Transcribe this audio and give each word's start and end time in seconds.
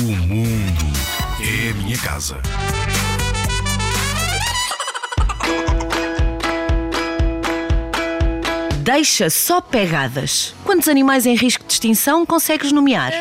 mundo 0.00 0.86
é 1.40 1.70
a 1.70 1.74
minha 1.74 1.98
casa. 1.98 2.40
Deixa 8.80 9.28
só 9.28 9.60
pegadas. 9.60 10.54
Quantos 10.64 10.86
animais 10.86 11.26
em 11.26 11.34
risco 11.34 11.64
de 11.66 11.72
extinção 11.72 12.24
consegues 12.24 12.70
nomear? 12.70 13.12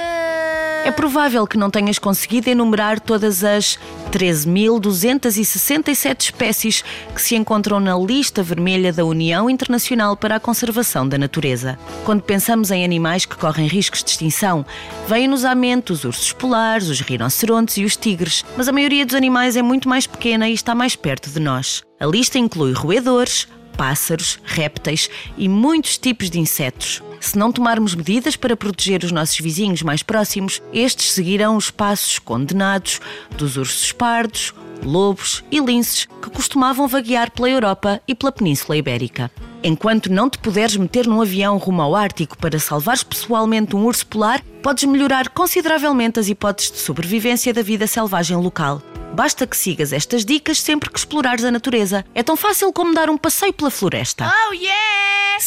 É 0.88 0.92
provável 0.92 1.46
que 1.46 1.58
não 1.58 1.70
tenhas 1.70 2.00
conseguido 2.00 2.50
enumerar 2.50 3.02
todas 3.02 3.44
as 3.44 3.78
13.267 4.10 6.22
espécies 6.22 6.82
que 7.14 7.22
se 7.22 7.36
encontram 7.36 7.78
na 7.78 7.94
lista 7.98 8.42
vermelha 8.42 8.94
da 8.94 9.04
União 9.04 9.50
Internacional 9.50 10.16
para 10.16 10.38
a 10.38 10.40
Conservação 10.40 11.06
da 11.06 11.18
Natureza. 11.18 11.78
Quando 12.06 12.22
pensamos 12.22 12.72
em 12.72 12.86
animais 12.86 13.26
que 13.26 13.36
correm 13.36 13.68
riscos 13.68 14.02
de 14.02 14.12
extinção, 14.12 14.66
vêm-nos 15.10 15.44
à 15.44 15.54
mente 15.54 15.92
os 15.92 16.06
ursos 16.06 16.32
polares, 16.32 16.88
os 16.88 17.02
rinocerontes 17.02 17.76
e 17.76 17.84
os 17.84 17.98
tigres, 17.98 18.46
mas 18.56 18.70
a 18.70 18.72
maioria 18.72 19.06
dos 19.06 19.16
animais 19.16 19.58
é 19.58 19.62
muito 19.62 19.90
mais 19.90 20.08
pequena 20.08 20.48
e 20.48 20.54
está 20.54 20.74
mais 20.74 20.96
perto 20.96 21.30
de 21.30 21.42
nós. 21.42 21.84
A 22.00 22.06
lista 22.06 22.40
inclui 22.40 22.72
roedores, 22.72 23.46
pássaros, 23.78 24.40
répteis 24.44 25.10
e 25.38 25.48
muitos 25.48 25.98
tipos 25.98 26.30
de 26.30 26.40
insetos. 26.40 27.02
Se 27.20 27.38
não 27.38 27.52
tomarmos 27.52 27.96
medidas 27.96 28.36
para 28.36 28.58
proteger 28.58 29.04
os 29.04 29.12
nossos 29.12 29.40
vizinhos 29.40 29.82
mais 29.82 30.04
próximos, 30.04 30.62
estes 30.74 31.12
seguirão 31.12 31.56
os 31.56 31.72
passos 31.72 32.20
condenados 32.20 33.00
dos 33.38 33.58
ursos 33.58 33.92
pardos, 33.92 34.54
lobos 34.84 35.44
e 35.52 35.60
linces 35.60 36.06
que 36.22 36.30
costumavam 36.30 36.88
vaguear 36.88 37.32
pela 37.32 37.50
Europa 37.50 38.02
e 38.08 38.14
pela 38.14 38.32
Península 38.32 38.78
Ibérica. 38.78 39.32
Enquanto 39.64 40.12
não 40.12 40.30
te 40.30 40.38
puderes 40.38 40.78
meter 40.78 41.08
num 41.08 41.22
avião 41.22 41.58
rumo 41.58 41.82
ao 41.82 41.96
Ártico 41.96 42.38
para 42.38 42.60
salvares 42.60 43.04
pessoalmente 43.04 43.76
um 43.76 43.86
urso 43.86 44.06
polar, 44.06 44.42
podes 44.62 44.84
melhorar 44.84 45.30
consideravelmente 45.30 46.20
as 46.20 46.30
hipóteses 46.30 46.72
de 46.72 46.78
sobrevivência 46.78 47.54
da 47.54 47.62
vida 47.62 47.88
selvagem 47.88 48.38
local. 48.38 48.82
Basta 49.18 49.48
que 49.48 49.58
sigas 49.58 49.94
estas 49.94 50.24
dicas 50.24 50.62
sempre 50.62 50.92
que 50.92 51.00
explorares 51.00 51.44
a 51.44 51.50
natureza. 51.50 52.06
É 52.14 52.22
tão 52.22 52.38
fácil 52.38 52.72
como 52.72 52.94
dar 52.94 53.10
um 53.10 53.18
passeio 53.18 53.52
pela 53.52 53.72
floresta. 53.72 54.32
Oh 54.32 54.54
yeah! 54.54 54.87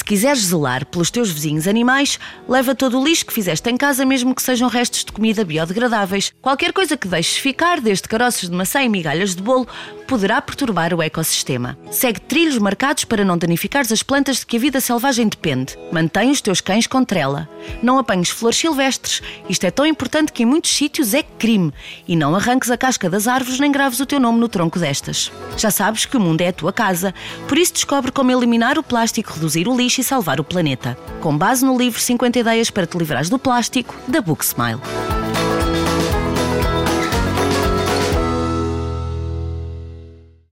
Se 0.01 0.05
quiseres 0.05 0.47
zelar 0.47 0.87
pelos 0.87 1.11
teus 1.11 1.31
vizinhos 1.31 1.69
animais, 1.69 2.19
leva 2.49 2.75
todo 2.75 2.99
o 2.99 3.05
lixo 3.05 3.27
que 3.27 3.35
fizeste 3.35 3.69
em 3.69 3.77
casa, 3.77 4.03
mesmo 4.07 4.35
que 4.35 4.43
sejam 4.43 4.67
restos 4.67 5.05
de 5.05 5.13
comida 5.13 5.45
biodegradáveis. 5.45 6.33
Qualquer 6.41 6.73
coisa 6.73 6.97
que 6.97 7.07
deixes 7.07 7.37
ficar, 7.37 7.83
desde 7.83 8.09
caroças 8.09 8.49
de 8.49 8.57
maçã 8.57 8.83
e 8.83 8.89
migalhas 8.89 9.37
de 9.37 9.43
bolo, 9.43 9.69
poderá 10.09 10.41
perturbar 10.41 10.93
o 10.95 11.03
ecossistema. 11.03 11.79
Segue 11.91 12.19
trilhos 12.19 12.59
marcados 12.59 13.05
para 13.05 13.25
não 13.25 13.37
danificares 13.37 13.93
as 13.93 14.03
plantas 14.03 14.39
de 14.39 14.47
que 14.47 14.57
a 14.57 14.61
vida 14.61 14.81
selvagem 14.81 15.29
depende. 15.29 15.79
Mantém 15.93 16.31
os 16.31 16.41
teus 16.41 16.63
cães 16.63 16.87
com 16.87 17.05
trela. 17.05 17.49
Não 17.81 17.99
apanhes 17.99 18.31
flores 18.31 18.59
silvestres. 18.59 19.23
Isto 19.49 19.67
é 19.67 19.71
tão 19.71 19.87
importante 19.87 20.33
que 20.33 20.43
em 20.43 20.47
muitos 20.47 20.75
sítios 20.75 21.13
é 21.13 21.23
crime. 21.23 21.73
E 22.09 22.17
não 22.17 22.35
arranques 22.35 22.71
a 22.73 22.77
casca 22.77 23.09
das 23.09 23.29
árvores 23.29 23.61
nem 23.61 23.71
graves 23.71 24.01
o 24.01 24.07
teu 24.07 24.19
nome 24.19 24.41
no 24.41 24.49
tronco 24.49 24.81
destas. 24.81 25.31
Já 25.57 25.71
sabes 25.71 26.07
que 26.07 26.17
o 26.17 26.21
mundo 26.21 26.41
é 26.41 26.49
a 26.49 26.53
tua 26.53 26.73
casa, 26.73 27.15
por 27.47 27.59
isso 27.59 27.75
descobre 27.75 28.11
como 28.11 28.33
eliminar 28.33 28.79
o 28.79 28.83
plástico, 28.83 29.35
reduzir 29.35 29.69
o 29.69 29.77
e 29.99 30.05
salvar 30.05 30.41
o 30.41 30.45
planeta. 30.45 30.97
Com 31.21 31.37
base 31.37 31.65
no 31.65 31.77
livro 31.77 32.01
50 32.01 32.39
ideias 32.39 32.71
para 32.71 32.87
te 32.87 32.97
livrares 32.97 33.29
do 33.29 33.39
plástico, 33.39 33.95
da 34.09 34.21
Book 34.21 34.45
Smile. 34.45 34.81